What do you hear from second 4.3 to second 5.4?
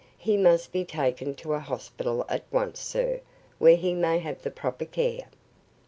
the proper care."